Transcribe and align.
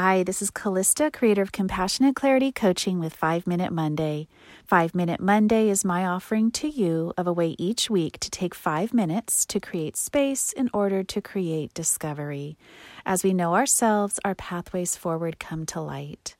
Hi, 0.00 0.22
this 0.22 0.40
is 0.40 0.50
Callista, 0.52 1.10
creator 1.10 1.42
of 1.42 1.50
Compassionate 1.50 2.14
Clarity 2.14 2.52
Coaching 2.52 3.00
with 3.00 3.12
5 3.12 3.48
Minute 3.48 3.72
Monday. 3.72 4.28
5 4.64 4.94
Minute 4.94 5.18
Monday 5.18 5.68
is 5.68 5.84
my 5.84 6.06
offering 6.06 6.52
to 6.52 6.68
you 6.68 7.12
of 7.18 7.26
a 7.26 7.32
way 7.32 7.56
each 7.58 7.90
week 7.90 8.20
to 8.20 8.30
take 8.30 8.54
5 8.54 8.94
minutes 8.94 9.44
to 9.46 9.58
create 9.58 9.96
space 9.96 10.52
in 10.52 10.70
order 10.72 11.02
to 11.02 11.20
create 11.20 11.74
discovery. 11.74 12.56
As 13.04 13.24
we 13.24 13.34
know 13.34 13.56
ourselves, 13.56 14.20
our 14.24 14.36
pathways 14.36 14.94
forward 14.94 15.40
come 15.40 15.66
to 15.66 15.80
light. 15.80 16.36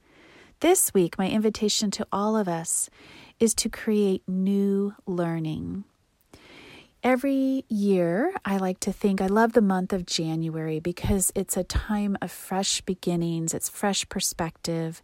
This 0.61 0.95
week, 0.95 1.19
my 1.19 1.29
invitation 1.29 1.91
to 1.91 2.07
all 2.13 2.37
of 2.37 2.47
us 2.47 2.89
is 3.41 3.55
to 3.55 3.69
create 3.69 4.23
new 4.29 4.95
learning. 5.05 5.83
Every 7.05 7.65
year, 7.69 8.35
I 8.45 8.57
like 8.57 8.81
to 8.81 8.93
think 8.93 9.21
I 9.21 9.29
love 9.29 9.53
the 9.53 9.61
month 9.61 9.93
of 9.93 10.05
January 10.05 10.81
because 10.81 11.31
it's 11.37 11.57
a 11.57 11.63
time 11.63 12.19
of 12.21 12.33
fresh 12.33 12.81
beginnings, 12.81 13.55
it's 13.55 13.69
fresh 13.69 14.09
perspective. 14.09 15.01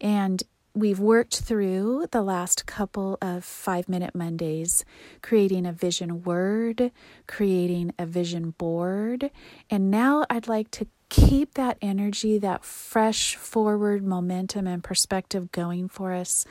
And 0.00 0.42
we've 0.74 0.98
worked 0.98 1.42
through 1.42 2.08
the 2.10 2.22
last 2.22 2.66
couple 2.66 3.16
of 3.22 3.44
five 3.44 3.88
minute 3.88 4.12
Mondays, 4.12 4.84
creating 5.22 5.66
a 5.66 5.72
vision 5.72 6.24
word, 6.24 6.90
creating 7.28 7.94
a 7.96 8.06
vision 8.06 8.50
board. 8.50 9.30
And 9.70 9.88
now 9.88 10.26
I'd 10.28 10.48
like 10.48 10.72
to 10.72 10.88
keep 11.10 11.54
that 11.54 11.78
energy, 11.80 12.38
that 12.38 12.64
fresh 12.64 13.36
forward 13.36 14.04
momentum 14.04 14.66
and 14.66 14.82
perspective 14.82 15.52
going 15.52 15.88
for 15.88 16.12
us 16.12 16.44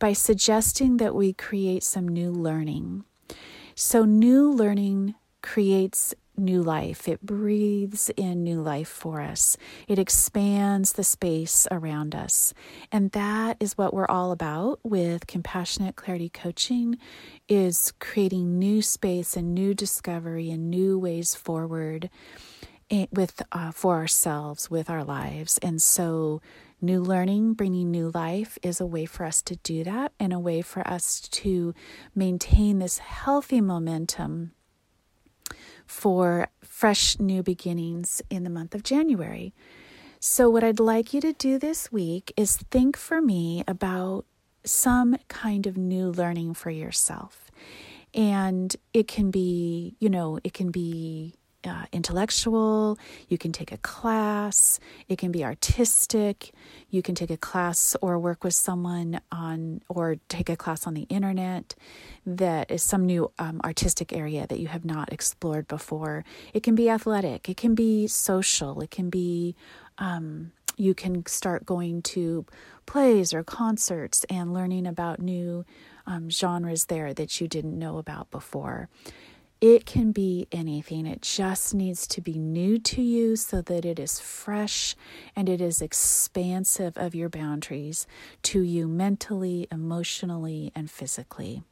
by 0.00 0.12
suggesting 0.12 0.96
that 0.96 1.14
we 1.14 1.32
create 1.32 1.84
some 1.84 2.08
new 2.08 2.32
learning. 2.32 3.04
So, 3.82 4.04
new 4.04 4.52
learning 4.52 5.14
creates 5.42 6.14
new 6.36 6.62
life. 6.62 7.08
It 7.08 7.22
breathes 7.24 8.10
in 8.14 8.44
new 8.44 8.60
life 8.60 8.88
for 8.88 9.22
us. 9.22 9.56
It 9.88 9.98
expands 9.98 10.92
the 10.92 11.02
space 11.02 11.66
around 11.70 12.14
us. 12.14 12.52
And 12.92 13.10
that 13.12 13.56
is 13.58 13.78
what 13.78 13.94
we're 13.94 14.06
all 14.06 14.32
about 14.32 14.80
with 14.82 15.26
compassionate 15.26 15.96
clarity 15.96 16.28
coaching 16.28 16.98
is 17.48 17.94
creating 18.00 18.58
new 18.58 18.82
space 18.82 19.34
and 19.34 19.54
new 19.54 19.72
discovery 19.72 20.50
and 20.50 20.70
new 20.70 20.98
ways 20.98 21.34
forward 21.34 22.10
eh, 22.90 23.06
with 23.10 23.40
uh, 23.50 23.70
for 23.70 23.96
ourselves 23.96 24.70
with 24.70 24.90
our 24.90 25.04
lives. 25.04 25.56
And 25.62 25.80
so 25.80 26.42
New 26.80 27.00
learning, 27.02 27.54
bringing 27.54 27.90
new 27.90 28.10
life, 28.14 28.58
is 28.62 28.80
a 28.80 28.86
way 28.86 29.04
for 29.04 29.24
us 29.24 29.42
to 29.42 29.56
do 29.56 29.84
that 29.84 30.12
and 30.18 30.32
a 30.32 30.38
way 30.38 30.62
for 30.62 30.86
us 30.88 31.20
to 31.20 31.74
maintain 32.14 32.78
this 32.78 32.98
healthy 32.98 33.60
momentum 33.60 34.52
for 35.86 36.48
fresh 36.62 37.18
new 37.18 37.42
beginnings 37.42 38.22
in 38.30 38.44
the 38.44 38.50
month 38.50 38.74
of 38.74 38.82
January. 38.82 39.52
So, 40.20 40.48
what 40.48 40.64
I'd 40.64 40.80
like 40.80 41.12
you 41.12 41.20
to 41.20 41.32
do 41.32 41.58
this 41.58 41.90
week 41.90 42.32
is 42.36 42.56
think 42.70 42.96
for 42.96 43.20
me 43.20 43.64
about 43.66 44.24
some 44.64 45.16
kind 45.28 45.66
of 45.66 45.76
new 45.76 46.10
learning 46.10 46.54
for 46.54 46.70
yourself. 46.70 47.50
And 48.14 48.74
it 48.92 49.08
can 49.08 49.30
be, 49.30 49.96
you 49.98 50.08
know, 50.08 50.38
it 50.44 50.52
can 50.52 50.70
be 50.70 51.34
uh, 51.64 51.84
intellectual, 51.92 52.98
you 53.28 53.36
can 53.36 53.52
take 53.52 53.72
a 53.72 53.76
class, 53.78 54.80
it 55.08 55.18
can 55.18 55.30
be 55.30 55.44
artistic, 55.44 56.52
you 56.88 57.02
can 57.02 57.14
take 57.14 57.30
a 57.30 57.36
class 57.36 57.96
or 58.00 58.18
work 58.18 58.44
with 58.44 58.54
someone 58.54 59.20
on, 59.30 59.82
or 59.88 60.16
take 60.28 60.48
a 60.48 60.56
class 60.56 60.86
on 60.86 60.94
the 60.94 61.02
internet 61.02 61.74
that 62.24 62.70
is 62.70 62.82
some 62.82 63.04
new 63.04 63.30
um, 63.38 63.60
artistic 63.64 64.12
area 64.12 64.46
that 64.46 64.58
you 64.58 64.68
have 64.68 64.84
not 64.84 65.12
explored 65.12 65.68
before. 65.68 66.24
It 66.54 66.62
can 66.62 66.74
be 66.74 66.88
athletic, 66.88 67.48
it 67.48 67.56
can 67.56 67.74
be 67.74 68.06
social, 68.06 68.80
it 68.80 68.90
can 68.90 69.10
be, 69.10 69.54
um, 69.98 70.52
you 70.76 70.94
can 70.94 71.26
start 71.26 71.66
going 71.66 72.00
to 72.00 72.46
plays 72.86 73.34
or 73.34 73.44
concerts 73.44 74.24
and 74.30 74.54
learning 74.54 74.86
about 74.86 75.20
new 75.20 75.64
um, 76.06 76.30
genres 76.30 76.86
there 76.86 77.12
that 77.14 77.40
you 77.40 77.46
didn't 77.46 77.78
know 77.78 77.98
about 77.98 78.30
before. 78.30 78.88
It 79.60 79.84
can 79.84 80.10
be 80.12 80.48
anything. 80.50 81.04
It 81.06 81.20
just 81.20 81.74
needs 81.74 82.06
to 82.08 82.22
be 82.22 82.38
new 82.38 82.78
to 82.78 83.02
you 83.02 83.36
so 83.36 83.60
that 83.60 83.84
it 83.84 83.98
is 83.98 84.18
fresh 84.18 84.96
and 85.36 85.50
it 85.50 85.60
is 85.60 85.82
expansive 85.82 86.96
of 86.96 87.14
your 87.14 87.28
boundaries 87.28 88.06
to 88.44 88.62
you 88.62 88.88
mentally, 88.88 89.68
emotionally, 89.70 90.72
and 90.74 90.90
physically. 90.90 91.62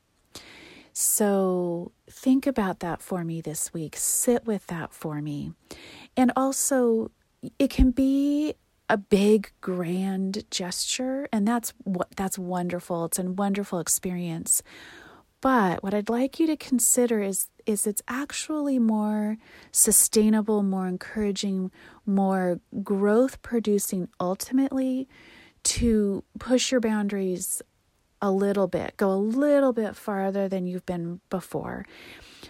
So 0.92 1.92
think 2.10 2.46
about 2.46 2.80
that 2.80 3.00
for 3.00 3.24
me 3.24 3.40
this 3.40 3.72
week. 3.72 3.96
Sit 3.96 4.44
with 4.44 4.66
that 4.66 4.92
for 4.92 5.22
me. 5.22 5.52
And 6.14 6.30
also, 6.36 7.10
it 7.58 7.70
can 7.70 7.92
be 7.92 8.54
a 8.90 8.96
big 8.96 9.52
grand 9.60 10.44
gesture 10.50 11.28
and 11.30 11.46
that's 11.46 11.74
what 11.84 12.08
that's 12.16 12.38
wonderful 12.38 13.04
it's 13.04 13.18
a 13.18 13.22
wonderful 13.22 13.80
experience 13.80 14.62
but 15.40 15.82
what 15.82 15.94
I'd 15.94 16.08
like 16.08 16.40
you 16.40 16.46
to 16.46 16.56
consider 16.56 17.20
is 17.20 17.48
is 17.66 17.86
it's 17.86 18.02
actually 18.08 18.78
more 18.78 19.36
sustainable, 19.72 20.62
more 20.62 20.88
encouraging, 20.88 21.70
more 22.06 22.60
growth 22.82 23.42
producing 23.42 24.08
ultimately 24.18 25.06
to 25.64 26.24
push 26.38 26.72
your 26.72 26.80
boundaries 26.80 27.60
a 28.22 28.30
little 28.30 28.66
bit, 28.66 28.96
go 28.96 29.10
a 29.10 29.16
little 29.20 29.74
bit 29.74 29.94
farther 29.94 30.48
than 30.48 30.66
you've 30.66 30.86
been 30.86 31.20
before. 31.28 31.84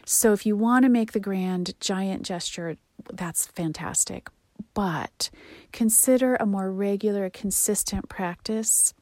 So 0.05 0.33
if 0.33 0.47
you 0.47 0.57
want 0.57 0.85
to 0.85 0.89
make 0.89 1.13
the 1.13 1.21
grand 1.21 1.75
giant 1.81 2.23
gesture, 2.23 2.77
that's 3.13 3.47
fantastic. 3.47 4.29
But 4.73 5.29
consider 5.73 6.37
a 6.37 6.47
more 6.47 6.71
regular, 6.71 7.29
consistent 7.29 8.09
practice 8.09 8.95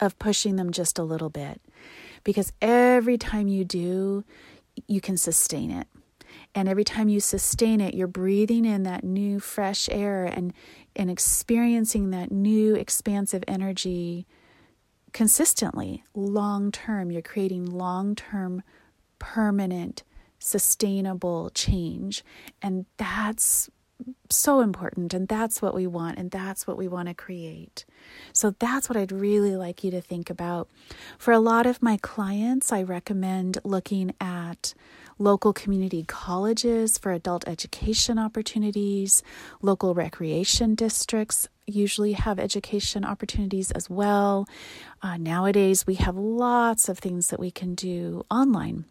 of 0.00 0.18
pushing 0.18 0.56
them 0.56 0.72
just 0.72 0.98
a 0.98 1.02
little 1.02 1.30
bit 1.30 1.60
because 2.26 2.52
every 2.60 3.16
time 3.16 3.46
you 3.46 3.64
do, 3.64 4.24
you 4.88 5.00
can 5.00 5.16
sustain 5.16 5.70
it. 5.70 5.86
And 6.56 6.68
every 6.68 6.82
time 6.82 7.08
you 7.08 7.20
sustain 7.20 7.80
it, 7.80 7.94
you're 7.94 8.08
breathing 8.08 8.64
in 8.64 8.82
that 8.82 9.04
new 9.04 9.38
fresh 9.38 9.88
air 9.92 10.24
and, 10.24 10.52
and 10.96 11.08
experiencing 11.08 12.10
that 12.10 12.32
new 12.32 12.74
expansive 12.74 13.44
energy 13.46 14.26
consistently, 15.12 16.02
long 16.14 16.72
term. 16.72 17.12
You're 17.12 17.22
creating 17.22 17.64
long 17.64 18.16
term, 18.16 18.64
permanent, 19.20 20.02
sustainable 20.40 21.50
change. 21.50 22.24
And 22.60 22.86
that's 22.96 23.70
so 24.30 24.60
important 24.60 25.14
and 25.14 25.28
that's 25.28 25.62
what 25.62 25.74
we 25.74 25.86
want 25.86 26.18
and 26.18 26.30
that's 26.30 26.66
what 26.66 26.76
we 26.76 26.88
want 26.88 27.08
to 27.08 27.14
create. 27.14 27.84
So 28.32 28.54
that's 28.58 28.88
what 28.88 28.96
I'd 28.96 29.12
really 29.12 29.56
like 29.56 29.82
you 29.82 29.90
to 29.92 30.00
think 30.00 30.30
about. 30.30 30.68
For 31.18 31.32
a 31.32 31.38
lot 31.38 31.66
of 31.66 31.82
my 31.82 31.98
clients, 32.02 32.72
I 32.72 32.82
recommend 32.82 33.58
looking 33.64 34.14
at 34.20 34.74
local 35.18 35.52
community 35.52 36.04
colleges 36.06 36.98
for 36.98 37.12
adult 37.12 37.48
education 37.48 38.18
opportunities, 38.18 39.22
local 39.62 39.94
recreation 39.94 40.74
districts 40.74 41.48
usually 41.66 42.12
have 42.12 42.38
education 42.38 43.04
opportunities 43.04 43.70
as 43.72 43.90
well. 43.90 44.46
Uh, 45.02 45.16
nowadays, 45.16 45.86
we 45.86 45.96
have 45.96 46.16
lots 46.16 46.88
of 46.88 46.98
things 46.98 47.28
that 47.28 47.40
we 47.40 47.50
can 47.50 47.74
do 47.74 48.24
online 48.30 48.84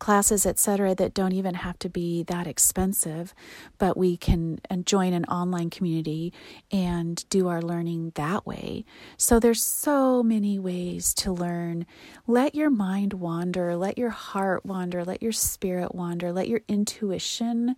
classes, 0.00 0.44
etc., 0.44 0.94
that 0.96 1.14
don't 1.14 1.32
even 1.32 1.54
have 1.54 1.78
to 1.78 1.88
be 1.88 2.24
that 2.24 2.48
expensive, 2.48 3.32
but 3.78 3.96
we 3.96 4.16
can 4.16 4.58
uh, 4.68 4.76
join 4.76 5.12
an 5.12 5.24
online 5.26 5.70
community 5.70 6.32
and 6.72 7.24
do 7.28 7.46
our 7.46 7.62
learning 7.62 8.10
that 8.16 8.44
way. 8.44 8.84
So 9.16 9.38
there's 9.38 9.62
so 9.62 10.24
many 10.24 10.58
ways 10.58 11.14
to 11.14 11.30
learn. 11.30 11.86
Let 12.26 12.56
your 12.56 12.70
mind 12.70 13.14
wander, 13.14 13.76
let 13.76 13.96
your 13.96 14.10
heart 14.10 14.66
wander, 14.66 15.04
let 15.04 15.22
your 15.22 15.32
spirit 15.32 15.94
wander, 15.94 16.32
let 16.32 16.48
your 16.48 16.62
intuition 16.66 17.76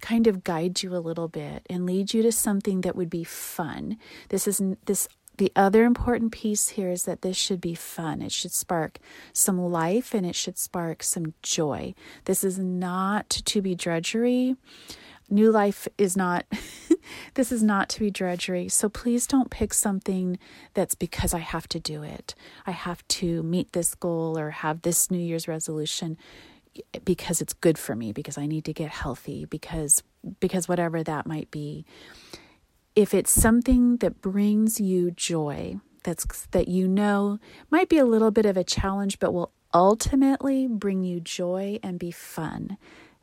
kind 0.00 0.26
of 0.26 0.44
guide 0.44 0.82
you 0.82 0.94
a 0.94 0.98
little 0.98 1.28
bit 1.28 1.64
and 1.70 1.86
lead 1.86 2.12
you 2.12 2.22
to 2.22 2.30
something 2.30 2.82
that 2.82 2.94
would 2.94 3.08
be 3.08 3.24
fun. 3.24 3.96
This 4.28 4.46
is 4.46 4.60
this 4.84 5.08
the 5.36 5.52
other 5.56 5.84
important 5.84 6.32
piece 6.32 6.70
here 6.70 6.90
is 6.90 7.04
that 7.04 7.22
this 7.22 7.36
should 7.36 7.60
be 7.60 7.74
fun. 7.74 8.22
It 8.22 8.32
should 8.32 8.52
spark 8.52 8.98
some 9.32 9.58
life 9.58 10.14
and 10.14 10.24
it 10.24 10.36
should 10.36 10.58
spark 10.58 11.02
some 11.02 11.34
joy. 11.42 11.94
This 12.24 12.44
is 12.44 12.58
not 12.58 13.30
to 13.30 13.60
be 13.60 13.74
drudgery. 13.74 14.56
New 15.30 15.50
life 15.50 15.88
is 15.98 16.16
not, 16.16 16.44
this 17.34 17.50
is 17.50 17.62
not 17.62 17.88
to 17.90 18.00
be 18.00 18.10
drudgery. 18.10 18.68
So 18.68 18.88
please 18.88 19.26
don't 19.26 19.50
pick 19.50 19.74
something 19.74 20.38
that's 20.74 20.94
because 20.94 21.34
I 21.34 21.38
have 21.38 21.66
to 21.68 21.80
do 21.80 22.02
it. 22.02 22.34
I 22.66 22.72
have 22.72 23.06
to 23.08 23.42
meet 23.42 23.72
this 23.72 23.94
goal 23.94 24.38
or 24.38 24.50
have 24.50 24.82
this 24.82 25.10
New 25.10 25.18
Year's 25.18 25.48
resolution 25.48 26.16
because 27.04 27.40
it's 27.40 27.52
good 27.54 27.78
for 27.78 27.94
me, 27.94 28.12
because 28.12 28.36
I 28.36 28.46
need 28.46 28.64
to 28.64 28.72
get 28.72 28.90
healthy, 28.90 29.44
because 29.44 30.02
because 30.40 30.68
whatever 30.68 31.02
that 31.02 31.26
might 31.26 31.50
be 31.50 31.84
if 32.96 33.14
it's 33.14 33.30
something 33.30 33.98
that 33.98 34.20
brings 34.20 34.80
you 34.80 35.10
joy, 35.10 35.76
that's 36.04 36.46
that 36.52 36.68
you 36.68 36.86
know 36.88 37.38
might 37.70 37.88
be 37.88 37.98
a 37.98 38.04
little 38.04 38.30
bit 38.30 38.46
of 38.46 38.56
a 38.56 38.64
challenge, 38.64 39.18
but 39.18 39.32
will 39.32 39.52
ultimately 39.72 40.68
bring 40.68 41.02
you 41.04 41.20
joy 41.20 41.78
and 41.82 41.98
be 41.98 42.10
fun, 42.12 42.76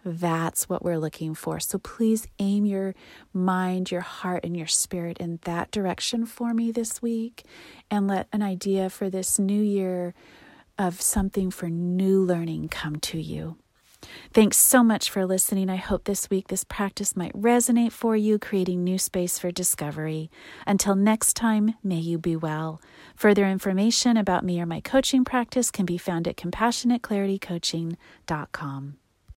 That's 0.04 0.68
what 0.68 0.84
we're 0.84 0.98
looking 0.98 1.36
for. 1.36 1.60
So 1.60 1.78
please 1.78 2.28
aim 2.40 2.66
your 2.66 2.96
mind, 3.34 3.92
your 3.92 4.02
heart, 4.02 4.44
and 4.44 4.58
your 4.58 4.68
spirit 4.68 5.18
in 5.20 5.40
that 5.44 5.72
direction 5.72 6.26
for 6.26 6.54
me 6.54 6.72
this 6.72 7.02
week 7.02 7.46
and 7.92 8.08
let 8.08 8.28
an 8.34 8.42
idea 8.42 8.90
for 8.90 9.10
this 9.10 9.38
new 9.38 9.62
year 9.62 10.14
of 10.78 11.02
something 11.02 11.52
for 11.52 11.70
new 11.70 12.24
learning 12.24 12.70
come 12.70 12.96
to 12.98 13.22
you. 13.22 13.58
Thanks 14.34 14.58
so 14.58 14.84
much 14.84 15.10
for 15.10 15.26
listening. 15.26 15.70
I 15.70 15.76
hope 15.76 16.06
this 16.06 16.30
week 16.30 16.48
this 16.48 16.64
practice 16.64 17.16
might 17.16 17.34
resonate 17.34 17.92
for 17.92 18.16
you, 18.16 18.40
creating 18.40 18.84
new 18.84 18.98
space 18.98 19.38
for 19.38 19.52
discovery. 19.52 20.32
Until 20.66 20.96
next 20.96 21.34
time, 21.34 21.76
may 21.84 22.00
you 22.00 22.18
be 22.18 22.36
well. 22.36 22.82
Further 23.16 23.48
information 23.48 24.18
about 24.18 24.46
me 24.46 24.60
or 24.62 24.66
my 24.66 24.82
coaching 24.82 25.24
practice 25.24 25.72
can 25.72 25.86
be 25.86 25.98
found 25.98 26.28
at 26.28 26.38
compassionateclaritycoaching.com. 26.38 29.01